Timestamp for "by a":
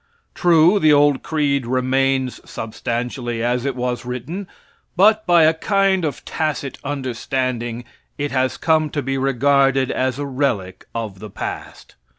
5.27-5.53